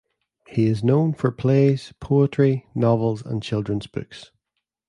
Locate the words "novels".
2.73-3.21